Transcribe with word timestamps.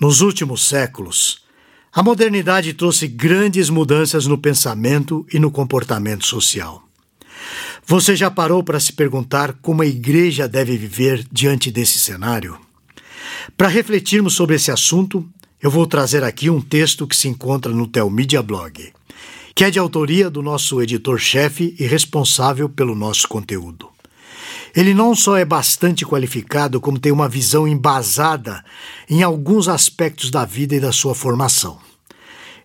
Nos 0.00 0.22
últimos 0.22 0.66
séculos, 0.66 1.42
a 1.92 2.02
modernidade 2.02 2.72
trouxe 2.72 3.06
grandes 3.06 3.68
mudanças 3.68 4.26
no 4.26 4.38
pensamento 4.38 5.26
e 5.30 5.38
no 5.38 5.50
comportamento 5.50 6.24
social. 6.24 6.82
Você 7.86 8.16
já 8.16 8.30
parou 8.30 8.64
para 8.64 8.80
se 8.80 8.94
perguntar 8.94 9.52
como 9.60 9.82
a 9.82 9.86
igreja 9.86 10.48
deve 10.48 10.78
viver 10.78 11.26
diante 11.30 11.70
desse 11.70 11.98
cenário? 11.98 12.58
Para 13.58 13.68
refletirmos 13.68 14.32
sobre 14.32 14.56
esse 14.56 14.70
assunto, 14.70 15.28
eu 15.62 15.70
vou 15.70 15.86
trazer 15.86 16.24
aqui 16.24 16.48
um 16.48 16.62
texto 16.62 17.06
que 17.06 17.14
se 17.14 17.28
encontra 17.28 17.70
no 17.70 17.86
Telmídia 17.86 18.40
Blog, 18.40 18.90
que 19.54 19.64
é 19.64 19.70
de 19.70 19.78
autoria 19.78 20.30
do 20.30 20.40
nosso 20.40 20.80
editor-chefe 20.80 21.76
e 21.78 21.84
responsável 21.86 22.70
pelo 22.70 22.94
nosso 22.94 23.28
conteúdo. 23.28 23.90
Ele 24.74 24.94
não 24.94 25.14
só 25.14 25.36
é 25.36 25.44
bastante 25.44 26.04
qualificado, 26.04 26.80
como 26.80 26.98
tem 26.98 27.10
uma 27.10 27.28
visão 27.28 27.66
embasada 27.66 28.64
em 29.08 29.22
alguns 29.22 29.68
aspectos 29.68 30.30
da 30.30 30.44
vida 30.44 30.74
e 30.74 30.80
da 30.80 30.92
sua 30.92 31.14
formação. 31.14 31.78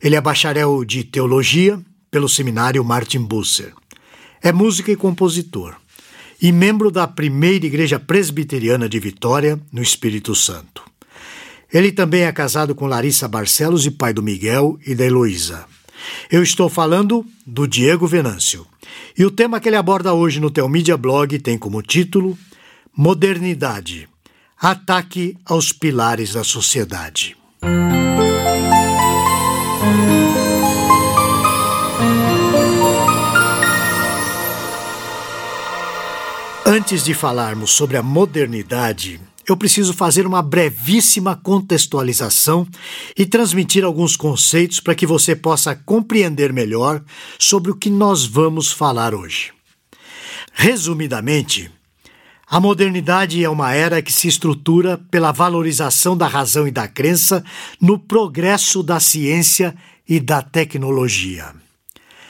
Ele 0.02 0.16
é 0.16 0.22
bacharel 0.22 0.84
de 0.86 1.04
teologia 1.04 1.80
pelo 2.12 2.30
seminário 2.30 2.84
Martin 2.84 3.20
Busser. 3.20 3.74
É 4.42 4.52
músico 4.52 4.92
e 4.92 4.96
compositor 4.96 5.76
e 6.42 6.52
membro 6.52 6.92
da 6.92 7.08
primeira 7.08 7.66
igreja 7.66 8.00
presbiteriana 8.00 8.90
de 8.90 9.00
Vitória, 9.00 9.60
no 9.72 9.82
Espírito 9.82 10.36
Santo. 10.36 10.84
Ele 11.74 11.92
também 11.92 12.24
é 12.24 12.32
casado 12.32 12.76
com 12.76 12.86
Larissa 12.86 13.28
Barcelos 13.28 13.86
e 13.86 13.92
pai 13.92 14.14
do 14.14 14.22
Miguel 14.22 14.78
e 14.86 14.94
da 14.94 15.06
Heloísa. 15.06 15.66
Eu 16.32 16.44
estou 16.44 16.70
falando 16.70 17.26
do 17.46 17.68
Diego 17.68 18.08
Venâncio. 18.08 18.66
E 19.18 19.26
o 19.26 19.32
tema 19.32 19.60
que 19.60 19.70
ele 19.70 19.76
aborda 19.76 20.14
hoje 20.14 20.40
no 20.40 20.52
Telmídia 20.52 20.98
Blog 20.98 21.38
tem 21.40 21.58
como 21.58 21.82
título 21.82 22.38
Modernidade 22.96 24.08
Ataque 24.58 25.38
aos 25.46 25.74
pilares 25.74 26.34
da 26.34 26.44
sociedade. 26.44 27.36
Antes 36.66 37.04
de 37.04 37.14
falarmos 37.14 37.72
sobre 37.72 37.96
a 37.96 38.02
modernidade, 38.02 39.20
eu 39.48 39.56
preciso 39.56 39.94
fazer 39.94 40.26
uma 40.26 40.42
brevíssima 40.42 41.36
contextualização 41.36 42.68
e 43.16 43.26
transmitir 43.26 43.84
alguns 43.84 44.16
conceitos 44.16 44.80
para 44.80 44.96
que 44.96 45.06
você 45.06 45.36
possa 45.36 45.76
compreender 45.76 46.52
melhor 46.52 47.04
sobre 47.38 47.72
o 47.72 47.76
que 47.76 47.90
nós 47.90 48.26
vamos 48.26 48.72
falar 48.72 49.14
hoje. 49.14 49.54
Resumidamente, 50.52 51.70
a 52.48 52.60
modernidade 52.60 53.44
é 53.44 53.50
uma 53.50 53.74
era 53.74 54.02
que 54.02 54.14
se 54.14 54.28
estrutura 54.28 54.98
pela 55.12 55.32
valorização 55.32 56.16
da 56.16 56.28
razão 56.28 56.68
e 56.68 56.72
da 56.72 56.88
crença 56.88 57.44
no 57.80 58.00
progresso 58.00 58.82
da 58.82 59.00
ciência 59.00 59.76
e 60.08 60.20
da 60.20 60.42
tecnologia. 60.42 61.54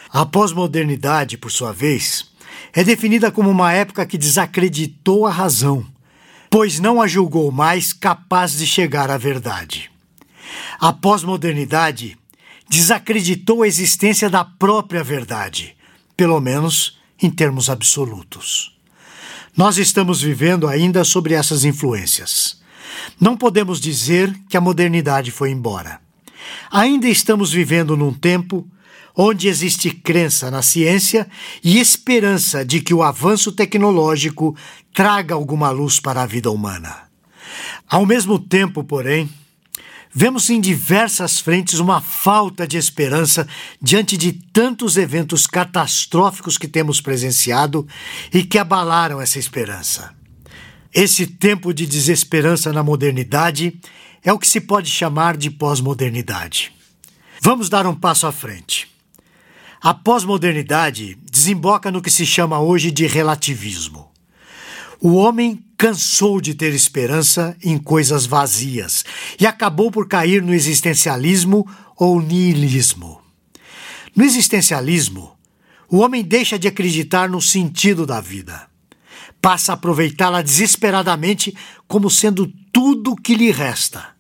A 0.10 0.26
pós-modernidade, 0.26 1.38
por 1.38 1.52
sua 1.52 1.72
vez, 1.72 2.26
é 2.74 2.84
definida 2.84 3.32
como 3.32 3.50
uma 3.50 3.74
época 3.74 4.06
que 4.06 4.18
desacreditou 4.18 5.26
a 5.26 5.32
razão 5.32 5.86
pois 6.56 6.80
não 6.80 7.02
a 7.02 7.06
julgou 7.06 7.52
mais 7.52 7.92
capaz 7.92 8.58
de 8.58 8.66
chegar 8.66 9.12
à 9.12 9.18
verdade. 9.18 9.92
A 10.80 10.94
pós-modernidade 10.94 12.18
desacreditou 12.70 13.62
a 13.62 13.68
existência 13.68 14.30
da 14.30 14.46
própria 14.46 15.04
verdade, 15.04 15.76
pelo 16.16 16.40
menos 16.40 16.98
em 17.22 17.30
termos 17.30 17.70
absolutos. 17.70 18.74
Nós 19.54 19.78
estamos 19.78 20.22
vivendo 20.22 20.66
ainda 20.66 21.04
sobre 21.04 21.34
essas 21.34 21.66
influências. 21.66 22.62
Não 23.20 23.36
podemos 23.36 23.82
dizer 23.82 24.34
que 24.48 24.56
a 24.56 24.62
modernidade 24.62 25.32
foi 25.32 25.52
embora. 25.52 26.00
Ainda 26.72 27.10
estamos 27.10 27.52
vivendo 27.52 27.98
num 27.98 28.14
tempo 28.14 28.66
onde 29.16 29.48
existe 29.48 29.90
crença 29.90 30.52
na 30.52 30.62
ciência 30.62 31.28
e 31.64 31.80
esperança 31.80 32.66
de 32.66 32.82
que 32.82 32.94
o 32.94 33.04
avanço 33.04 33.52
tecnológico 33.52 34.56
traga 34.96 35.36
alguma 35.36 35.70
luz 35.72 36.00
para 36.00 36.24
a 36.24 36.26
vida 36.26 36.50
humana. 36.50 36.96
Ao 37.88 38.06
mesmo 38.06 38.40
tempo, 38.40 38.82
porém, 38.82 39.30
vemos 40.12 40.50
em 40.50 40.62
diversas 40.62 41.38
frentes 41.38 41.80
uma 41.80 42.00
falta 42.00 42.66
de 42.66 42.78
esperança 42.78 43.46
diante 43.82 44.16
de 44.16 44.32
tantos 44.32 44.96
eventos 44.96 45.46
catastróficos 45.46 46.58
que 46.58 46.68
temos 46.68 47.02
presenciado 47.02 47.86
e 48.34 48.42
que 48.42 48.58
abalaram 48.58 49.20
essa 49.20 49.38
esperança. 49.38 50.16
Esse 50.94 51.28
tempo 51.28 51.74
de 51.74 51.86
desesperança 51.86 52.72
na 52.72 52.82
modernidade 52.82 53.78
é 54.24 54.32
o 54.32 54.40
que 54.40 54.48
se 54.48 54.62
pode 54.62 54.90
chamar 54.90 55.36
de 55.36 55.52
pós-modernidade. 55.52 56.72
Vamos 57.42 57.68
dar 57.68 57.86
um 57.86 57.94
passo 57.94 58.26
à 58.26 58.32
frente. 58.32 58.88
A 59.82 59.94
pós-modernidade 59.94 61.18
desemboca 61.30 61.92
no 61.92 62.02
que 62.02 62.10
se 62.10 62.26
chama 62.26 62.62
hoje 62.62 62.92
de 62.92 63.06
relativismo. 63.06 64.15
O 65.06 65.18
homem 65.18 65.64
cansou 65.78 66.42
de 66.42 66.56
ter 66.56 66.74
esperança 66.74 67.56
em 67.64 67.78
coisas 67.78 68.26
vazias 68.26 69.06
e 69.40 69.46
acabou 69.46 69.92
por 69.92 70.08
cair 70.08 70.42
no 70.42 70.52
existencialismo 70.52 71.64
ou 71.96 72.20
niilismo. 72.20 73.22
No 74.16 74.24
existencialismo, 74.24 75.38
o 75.88 75.98
homem 75.98 76.24
deixa 76.24 76.58
de 76.58 76.68
acreditar 76.68 77.30
no 77.30 77.40
sentido 77.40 78.04
da 78.04 78.20
vida. 78.20 78.66
Passa 79.40 79.74
a 79.74 79.76
aproveitá-la 79.76 80.42
desesperadamente 80.42 81.56
como 81.88 82.10
sendo 82.10 82.52
tudo 82.74 83.12
o 83.12 83.16
que 83.16 83.36
lhe 83.36 83.52
resta. 83.52 84.15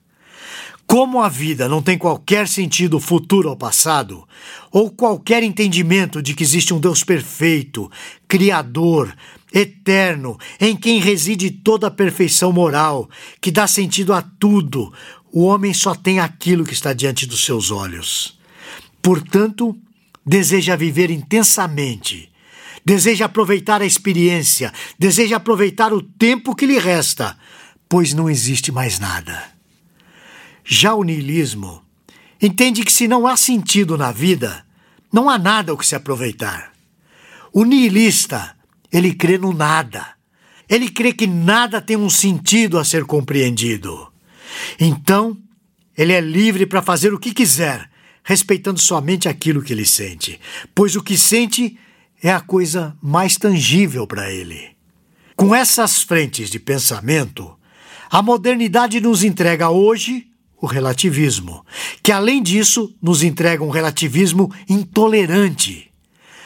Como 0.87 1.21
a 1.21 1.27
vida 1.27 1.67
não 1.67 1.81
tem 1.81 1.97
qualquer 1.97 2.47
sentido 2.47 2.99
futuro 2.99 3.49
ao 3.49 3.57
passado, 3.57 4.27
ou 4.71 4.91
qualquer 4.91 5.41
entendimento 5.41 6.21
de 6.21 6.33
que 6.33 6.43
existe 6.43 6.73
um 6.73 6.79
Deus 6.79 7.03
perfeito, 7.03 7.91
criador, 8.27 9.15
eterno, 9.53 10.37
em 10.59 10.75
quem 10.75 10.99
reside 10.99 11.49
toda 11.49 11.87
a 11.87 11.91
perfeição 11.91 12.51
moral, 12.51 13.09
que 13.41 13.51
dá 13.51 13.67
sentido 13.67 14.13
a 14.13 14.21
tudo, 14.21 14.93
o 15.31 15.43
homem 15.43 15.73
só 15.73 15.95
tem 15.95 16.19
aquilo 16.19 16.63
que 16.63 16.73
está 16.73 16.93
diante 16.93 17.25
dos 17.25 17.43
seus 17.43 17.71
olhos. 17.71 18.37
Portanto, 19.01 19.75
deseja 20.25 20.75
viver 20.75 21.09
intensamente, 21.09 22.29
deseja 22.83 23.25
aproveitar 23.25 23.81
a 23.81 23.85
experiência, 23.85 24.71
deseja 24.99 25.37
aproveitar 25.37 25.93
o 25.93 26.01
tempo 26.01 26.55
que 26.55 26.65
lhe 26.65 26.77
resta, 26.77 27.37
pois 27.89 28.13
não 28.13 28.29
existe 28.29 28.71
mais 28.71 28.99
nada. 28.99 29.55
Já 30.65 30.95
o 30.95 31.03
niilismo 31.03 31.83
entende 32.41 32.83
que 32.83 32.91
se 32.91 33.07
não 33.07 33.27
há 33.27 33.37
sentido 33.37 33.95
na 33.95 34.11
vida, 34.11 34.65
não 35.13 35.29
há 35.29 35.37
nada 35.37 35.71
o 35.71 35.77
que 35.77 35.85
se 35.85 35.95
aproveitar. 35.95 36.73
O 37.53 37.63
niilista, 37.63 38.57
ele 38.91 39.13
crê 39.13 39.37
no 39.37 39.53
nada. 39.53 40.15
Ele 40.67 40.89
crê 40.89 41.13
que 41.13 41.27
nada 41.27 41.79
tem 41.79 41.95
um 41.95 42.09
sentido 42.09 42.79
a 42.79 42.83
ser 42.83 43.05
compreendido. 43.05 44.11
Então, 44.79 45.37
ele 45.95 46.11
é 46.11 46.19
livre 46.19 46.65
para 46.65 46.81
fazer 46.81 47.13
o 47.13 47.19
que 47.19 47.31
quiser, 47.31 47.87
respeitando 48.23 48.79
somente 48.79 49.29
aquilo 49.29 49.61
que 49.61 49.71
ele 49.71 49.85
sente, 49.85 50.41
pois 50.73 50.95
o 50.95 51.03
que 51.03 51.15
sente 51.15 51.77
é 52.23 52.31
a 52.31 52.41
coisa 52.41 52.97
mais 53.01 53.37
tangível 53.37 54.07
para 54.07 54.31
ele. 54.31 54.71
Com 55.35 55.53
essas 55.53 56.01
frentes 56.01 56.49
de 56.49 56.57
pensamento, 56.57 57.55
a 58.09 58.23
modernidade 58.23 58.99
nos 58.99 59.23
entrega 59.23 59.69
hoje 59.69 60.27
o 60.65 60.67
relativismo, 60.67 61.63
que 62.01 62.11
além 62.11 62.41
disso 62.41 62.93
nos 63.01 63.23
entrega 63.23 63.63
um 63.63 63.69
relativismo 63.69 64.51
intolerante. 64.67 65.91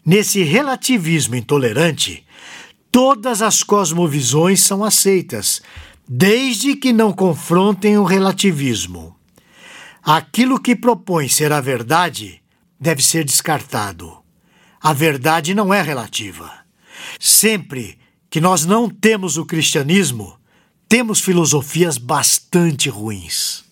Nesse 0.06 0.44
relativismo 0.44 1.35
intolerante, 1.35 2.25
todas 2.91 3.41
as 3.41 3.63
cosmovisões 3.63 4.62
são 4.62 4.84
aceitas, 4.84 5.62
desde 6.07 6.75
que 6.75 6.91
não 6.91 7.13
confrontem 7.13 7.97
o 7.97 8.03
relativismo. 8.03 9.16
Aquilo 10.04 10.60
que 10.60 10.75
propõe 10.75 11.30
ser 11.30 11.51
a 11.51 11.62
verdade 11.62 12.42
deve 12.80 13.01
ser 13.01 13.24
descartado. 13.24 14.18
A 14.81 14.94
verdade 14.94 15.54
não 15.54 15.74
é 15.74 15.81
relativa. 15.81 16.51
Sempre 17.19 17.98
que 18.30 18.42
nós 18.42 18.65
não 18.65 18.89
temos 18.89 19.38
o 19.38 19.45
cristianismo, 19.45 20.38
temos 20.89 21.22
filosofias 21.22 22.00
bastante 22.00 22.89
ruins. 22.89 23.69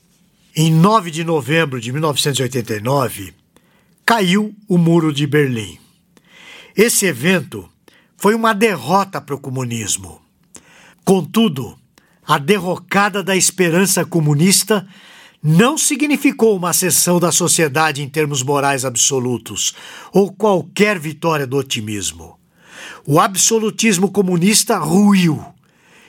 Em 0.60 0.72
9 0.72 1.12
de 1.12 1.24
novembro 1.24 1.80
de 1.80 1.92
1989, 1.92 3.32
caiu 4.04 4.56
o 4.68 4.76
Muro 4.76 5.14
de 5.14 5.28
Berlim. 5.28 5.78
Esse 6.76 7.06
evento 7.06 7.70
foi 8.18 8.34
uma 8.34 8.56
derrota 8.56 9.22
para 9.22 9.36
o 9.36 9.40
comunismo. 9.40 10.20
Contudo, 11.06 11.78
a 12.26 12.40
derrocada 12.40 13.22
da 13.22 13.36
esperança 13.36 14.04
comunista 14.04 14.88
não 15.44 15.78
significou 15.78 16.58
uma 16.58 16.72
ascensão 16.72 17.20
da 17.20 17.32
sociedade 17.32 18.02
em 18.02 18.10
termos 18.10 18.42
morais 18.42 18.84
absolutos 18.84 19.76
ou 20.12 20.34
qualquer 20.34 20.98
vitória 20.98 21.46
do 21.46 21.56
otimismo. 21.56 22.36
O 23.06 23.20
absolutismo 23.20 24.10
comunista 24.10 24.80
ruiu, 24.80 25.40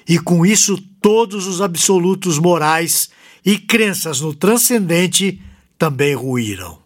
e 0.09 0.19
com 0.19 0.47
isso 0.47 0.79
todos 1.03 1.47
os 1.47 1.61
absolutos 1.61 2.39
morais 2.39 3.11
e 3.49 3.57
crenças 3.57 4.21
no 4.21 4.35
transcendente 4.35 5.41
também 5.79 6.15
ruíram. 6.15 6.79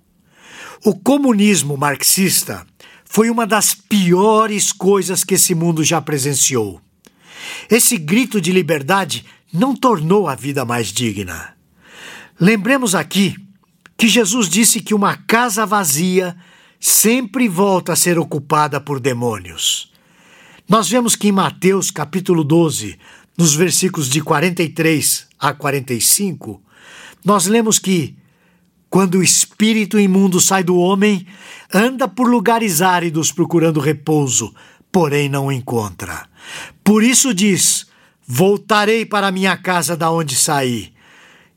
O 0.85 0.95
comunismo 0.95 1.77
marxista 1.77 2.65
foi 3.05 3.31
uma 3.31 3.45
das 3.45 3.75
piores 3.75 4.71
coisas 4.71 5.25
que 5.25 5.35
esse 5.35 5.57
mundo 5.57 5.83
já 5.83 6.01
presenciou. 6.01 6.81
Esse 7.69 7.99
grito 7.99 8.41
de 8.41 8.53
liberdade 8.53 9.25
não 9.53 9.75
tornou 9.75 10.29
a 10.29 10.37
vida 10.37 10.65
mais 10.65 10.93
digna. 10.93 11.53
Lembremos 12.41 12.95
aqui 12.95 13.35
que 13.99 14.07
Jesus 14.07 14.49
disse 14.49 14.81
que 14.81 14.95
uma 14.95 15.17
casa 15.17 15.67
vazia 15.67 16.37
sempre 16.79 17.49
volta 17.49 17.93
a 17.93 17.97
ser 17.97 18.21
ocupada 18.21 18.81
por 18.81 19.01
demônios. 19.01 19.91
Nós 20.69 20.89
vemos 20.89 21.17
que 21.17 21.27
em 21.27 21.33
Mateus 21.33 21.91
capítulo 21.91 22.45
12, 22.45 22.97
nos 23.43 23.57
versículos 23.57 24.09
de 24.09 24.21
43 24.21 25.27
a 25.37 25.53
45, 25.53 26.63
nós 27.25 27.47
lemos 27.47 27.77
que 27.77 28.17
quando 28.89 29.17
o 29.17 29.23
espírito 29.23 29.99
imundo 29.99 30.41
sai 30.41 30.63
do 30.63 30.77
homem, 30.77 31.27
anda 31.75 32.07
por 32.07 32.29
lugares 32.29 32.81
áridos 32.81 33.33
procurando 33.33 33.81
repouso, 33.81 34.55
porém 34.93 35.29
não 35.29 35.51
encontra. 35.51 36.29
Por 36.85 37.03
isso 37.03 37.35
diz: 37.35 37.89
Voltarei 38.25 39.05
para 39.05 39.33
minha 39.33 39.57
casa 39.57 39.97
da 39.97 40.09
onde 40.09 40.37
saí. 40.37 40.93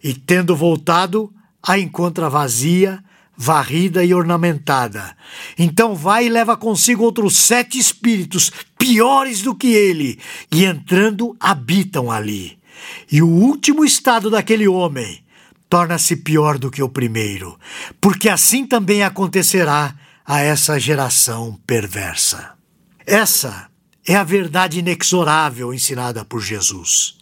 E 0.04 0.12
tendo 0.12 0.56
voltado, 0.56 1.32
a 1.62 1.78
encontra 1.78 2.32
vazia, 2.32 3.04
varrida 3.38 4.04
e 4.04 4.14
ornamentada. 4.14 5.16
Então 5.58 5.96
vai 5.96 6.26
e 6.26 6.30
leva 6.30 6.56
consigo 6.56 7.04
outros 7.04 7.38
sete 7.38 7.78
espíritos, 7.78 8.52
piores 8.78 9.42
do 9.42 9.56
que 9.56 9.68
ele, 9.68 10.20
e 10.52 10.66
entrando 10.66 11.36
habitam 11.40 12.12
ali. 12.12 12.58
E 13.12 13.22
o 13.22 13.28
último 13.28 13.84
estado 13.84 14.30
daquele 14.30 14.68
homem 14.68 15.24
torna-se 15.70 16.16
pior 16.18 16.58
do 16.58 16.72
que 16.72 16.84
o 16.84 16.90
primeiro, 16.90 17.58
porque 18.00 18.30
assim 18.30 18.66
também 18.66 19.04
acontecerá 19.04 19.96
a 20.26 20.42
essa 20.42 20.80
geração 20.80 21.60
perversa. 21.66 22.54
Essa 23.06 23.68
é 24.08 24.16
a 24.16 24.24
verdade 24.24 24.80
inexorável 24.80 25.74
ensinada 25.74 26.24
por 26.24 26.42
Jesus. 26.42 27.18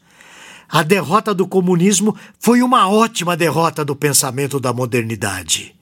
A 0.70 0.82
derrota 0.82 1.34
do 1.34 1.48
comunismo 1.48 2.16
foi 2.40 2.62
uma 2.62 2.90
ótima 2.90 3.38
derrota 3.38 3.86
do 3.86 3.96
pensamento 3.96 4.60
da 4.60 4.74
modernidade. 4.74 5.73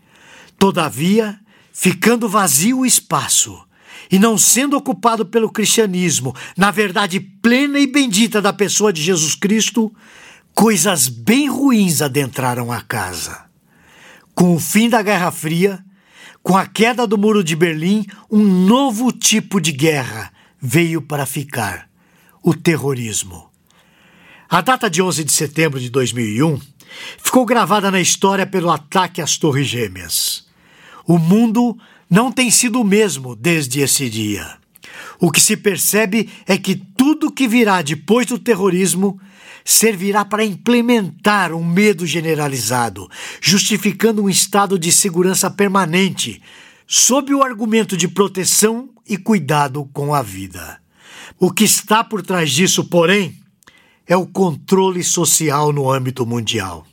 Todavia, 0.61 1.39
ficando 1.73 2.29
vazio 2.29 2.81
o 2.81 2.85
espaço 2.85 3.65
e 4.11 4.19
não 4.19 4.37
sendo 4.37 4.77
ocupado 4.77 5.25
pelo 5.25 5.49
cristianismo, 5.51 6.35
na 6.55 6.69
verdade 6.69 7.19
plena 7.19 7.79
e 7.79 7.87
bendita 7.87 8.39
da 8.39 8.53
pessoa 8.53 8.93
de 8.93 9.01
Jesus 9.01 9.33
Cristo, 9.33 9.91
coisas 10.53 11.07
bem 11.07 11.49
ruins 11.49 11.99
adentraram 11.99 12.71
a 12.71 12.79
casa. 12.79 13.45
Com 14.35 14.53
o 14.55 14.59
fim 14.59 14.87
da 14.87 15.01
Guerra 15.01 15.31
Fria, 15.31 15.83
com 16.43 16.55
a 16.55 16.67
queda 16.67 17.07
do 17.07 17.17
Muro 17.17 17.43
de 17.43 17.55
Berlim, 17.55 18.05
um 18.29 18.43
novo 18.43 19.11
tipo 19.11 19.59
de 19.59 19.71
guerra 19.71 20.31
veio 20.61 21.01
para 21.01 21.25
ficar: 21.25 21.89
o 22.43 22.53
terrorismo. 22.53 23.49
A 24.47 24.61
data 24.61 24.91
de 24.91 25.01
11 25.01 25.23
de 25.23 25.31
setembro 25.31 25.79
de 25.79 25.89
2001 25.89 26.61
ficou 27.17 27.47
gravada 27.47 27.89
na 27.89 27.99
história 27.99 28.45
pelo 28.45 28.69
ataque 28.69 29.21
às 29.21 29.39
Torres 29.39 29.65
Gêmeas. 29.65 30.50
O 31.11 31.17
mundo 31.17 31.77
não 32.09 32.31
tem 32.31 32.49
sido 32.49 32.79
o 32.79 32.85
mesmo 32.85 33.35
desde 33.35 33.81
esse 33.81 34.09
dia. 34.09 34.57
O 35.19 35.29
que 35.29 35.41
se 35.41 35.57
percebe 35.57 36.29
é 36.47 36.57
que 36.57 36.73
tudo 36.73 37.29
que 37.29 37.49
virá 37.49 37.81
depois 37.81 38.27
do 38.27 38.39
terrorismo 38.39 39.19
servirá 39.65 40.23
para 40.23 40.45
implementar 40.45 41.51
um 41.51 41.65
medo 41.65 42.07
generalizado, 42.07 43.09
justificando 43.41 44.23
um 44.23 44.29
estado 44.29 44.79
de 44.79 44.89
segurança 44.89 45.51
permanente, 45.51 46.41
sob 46.87 47.33
o 47.33 47.43
argumento 47.43 47.97
de 47.97 48.07
proteção 48.07 48.89
e 49.05 49.17
cuidado 49.17 49.83
com 49.91 50.15
a 50.15 50.21
vida. 50.21 50.79
O 51.37 51.51
que 51.51 51.65
está 51.65 52.05
por 52.05 52.21
trás 52.21 52.51
disso, 52.51 52.85
porém, 52.85 53.37
é 54.07 54.15
o 54.15 54.25
controle 54.25 55.03
social 55.03 55.73
no 55.73 55.91
âmbito 55.91 56.25
mundial. 56.25 56.87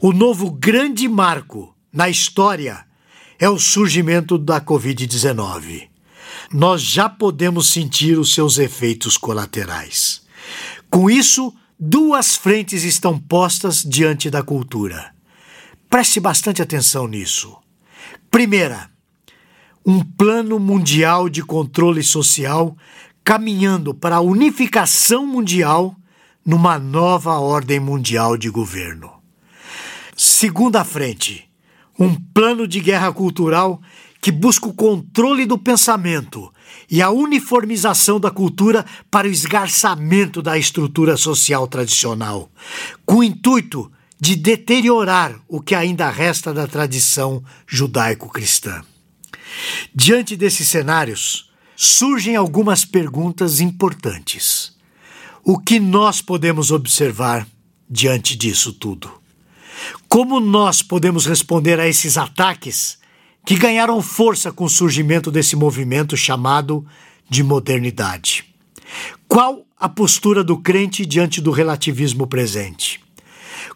O 0.00 0.12
novo 0.12 0.52
grande 0.52 1.08
marco 1.08 1.74
na 1.92 2.08
história 2.08 2.88
é 3.40 3.48
o 3.48 3.58
surgimento 3.58 4.36
da 4.36 4.60
Covid-19. 4.60 5.88
Nós 6.52 6.82
já 6.82 7.08
podemos 7.08 7.70
sentir 7.70 8.18
os 8.18 8.34
seus 8.34 8.58
efeitos 8.58 9.16
colaterais. 9.16 10.22
Com 10.90 11.08
isso, 11.08 11.54
duas 11.78 12.36
frentes 12.36 12.84
estão 12.84 13.18
postas 13.18 13.82
diante 13.82 14.28
da 14.28 14.42
cultura. 14.42 15.14
Preste 15.88 16.20
bastante 16.20 16.60
atenção 16.60 17.08
nisso. 17.08 17.56
Primeira, 18.30 18.90
um 19.86 20.04
plano 20.04 20.58
mundial 20.58 21.28
de 21.28 21.42
controle 21.42 22.02
social 22.02 22.76
caminhando 23.24 23.94
para 23.94 24.16
a 24.16 24.20
unificação 24.20 25.26
mundial 25.26 25.96
numa 26.44 26.78
nova 26.78 27.38
ordem 27.38 27.80
mundial 27.80 28.36
de 28.36 28.50
governo. 28.50 29.10
Segunda 30.14 30.84
frente, 30.84 31.49
um 32.00 32.14
plano 32.14 32.66
de 32.66 32.80
guerra 32.80 33.12
cultural 33.12 33.80
que 34.22 34.32
busca 34.32 34.66
o 34.66 34.74
controle 34.74 35.44
do 35.44 35.58
pensamento 35.58 36.52
e 36.90 37.02
a 37.02 37.10
uniformização 37.10 38.18
da 38.18 38.30
cultura 38.30 38.84
para 39.10 39.28
o 39.28 39.30
esgarçamento 39.30 40.42
da 40.42 40.58
estrutura 40.58 41.16
social 41.16 41.68
tradicional, 41.68 42.50
com 43.04 43.16
o 43.16 43.24
intuito 43.24 43.92
de 44.18 44.34
deteriorar 44.34 45.38
o 45.46 45.60
que 45.60 45.74
ainda 45.74 46.10
resta 46.10 46.52
da 46.52 46.66
tradição 46.66 47.42
judaico-cristã. 47.66 48.82
Diante 49.94 50.36
desses 50.36 50.68
cenários, 50.68 51.50
surgem 51.76 52.36
algumas 52.36 52.84
perguntas 52.84 53.60
importantes. 53.60 54.76
O 55.42 55.58
que 55.58 55.80
nós 55.80 56.20
podemos 56.20 56.70
observar 56.70 57.46
diante 57.88 58.36
disso 58.36 58.72
tudo? 58.72 59.19
Como 60.10 60.40
nós 60.40 60.82
podemos 60.82 61.24
responder 61.24 61.78
a 61.78 61.86
esses 61.86 62.18
ataques 62.18 62.98
que 63.46 63.54
ganharam 63.54 64.02
força 64.02 64.50
com 64.50 64.64
o 64.64 64.68
surgimento 64.68 65.30
desse 65.30 65.54
movimento 65.54 66.16
chamado 66.16 66.84
de 67.28 67.44
modernidade. 67.44 68.44
Qual 69.28 69.64
a 69.78 69.88
postura 69.88 70.42
do 70.42 70.58
crente 70.58 71.06
diante 71.06 71.40
do 71.40 71.52
relativismo 71.52 72.26
presente? 72.26 73.00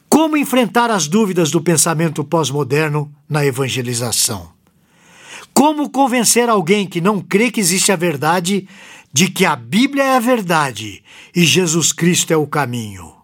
Como 0.09 0.37
enfrentar 0.37 0.91
as 0.91 1.07
dúvidas 1.07 1.53
do 1.53 1.61
pensamento 1.61 2.25
pós-moderno 2.25 3.15
na 3.29 3.47
evangelização? 3.47 4.51
Como 5.55 5.89
convencer 5.89 6.49
alguém 6.49 6.85
que 6.85 7.01
não 7.01 7.21
crê 7.21 7.49
que 7.49 7.61
existe 7.61 7.93
a 7.93 7.97
verdade 7.97 8.69
de 9.13 9.31
que 9.31 9.45
a 9.45 9.55
Bíblia 9.55 10.03
é 10.03 10.17
a 10.17 10.21
verdade 10.21 11.01
e 11.33 11.45
Jesus 11.45 11.93
Cristo 11.93 12.33
é 12.33 12.37
o 12.37 12.45
caminho? 12.45 13.15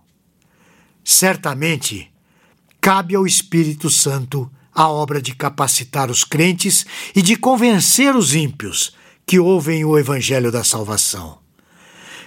Certamente, 1.02 2.09
cabe 2.80 3.14
ao 3.14 3.26
Espírito 3.26 3.90
Santo 3.90 4.50
a 4.74 4.88
obra 4.88 5.20
de 5.20 5.34
capacitar 5.34 6.10
os 6.10 6.24
crentes 6.24 6.86
e 7.14 7.20
de 7.20 7.36
convencer 7.36 8.16
os 8.16 8.34
ímpios 8.34 8.94
que 9.26 9.38
ouvem 9.38 9.84
o 9.84 9.98
Evangelho 9.98 10.50
da 10.50 10.64
salvação. 10.64 11.38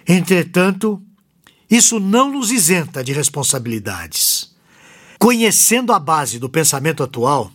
Entretanto, 0.07 1.01
isso 1.69 1.99
não 1.99 2.31
nos 2.31 2.51
isenta 2.51 3.03
de 3.03 3.13
responsabilidades. 3.13 4.53
Conhecendo 5.17 5.93
a 5.93 5.99
base 5.99 6.37
do 6.37 6.49
pensamento 6.49 7.01
atual, 7.01 7.51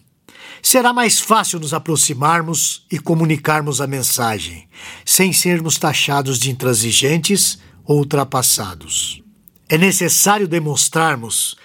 será 0.62 0.92
mais 0.92 1.20
fácil 1.20 1.60
nos 1.60 1.74
aproximarmos 1.74 2.86
e 2.90 2.98
comunicarmos 2.98 3.80
a 3.80 3.86
mensagem, 3.86 4.68
sem 5.04 5.32
sermos 5.32 5.78
taxados 5.78 6.38
de 6.38 6.50
intransigentes 6.50 7.58
ou 7.84 7.98
ultrapassados. 7.98 9.22
É 9.68 9.76
necessário 9.76 10.48
demonstrarmos 10.48 11.56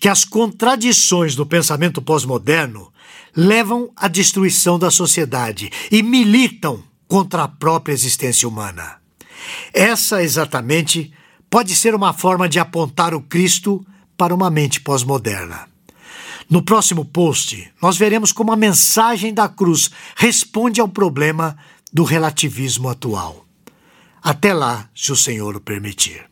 que 0.00 0.08
as 0.08 0.24
contradições 0.24 1.36
do 1.36 1.46
pensamento 1.46 2.02
pós-moderno 2.02 2.92
levam 3.36 3.90
à 3.96 4.08
destruição 4.08 4.78
da 4.78 4.90
sociedade 4.90 5.70
e 5.90 6.02
militam 6.02 6.82
contra 7.06 7.44
a 7.44 7.48
própria 7.48 7.92
existência 7.92 8.48
humana. 8.48 8.96
Essa 9.72 10.22
exatamente 10.22 11.12
pode 11.48 11.74
ser 11.74 11.94
uma 11.94 12.12
forma 12.12 12.48
de 12.48 12.58
apontar 12.58 13.14
o 13.14 13.20
Cristo 13.20 13.84
para 14.16 14.34
uma 14.34 14.50
mente 14.50 14.80
pós-moderna. 14.80 15.68
No 16.48 16.62
próximo 16.62 17.04
post, 17.04 17.70
nós 17.80 17.96
veremos 17.96 18.32
como 18.32 18.52
a 18.52 18.56
mensagem 18.56 19.32
da 19.32 19.48
cruz 19.48 19.90
responde 20.16 20.80
ao 20.80 20.88
problema 20.88 21.56
do 21.92 22.04
relativismo 22.04 22.88
atual. 22.88 23.46
Até 24.22 24.52
lá, 24.52 24.88
se 24.94 25.12
o 25.12 25.16
Senhor 25.16 25.56
o 25.56 25.60
permitir. 25.60 26.31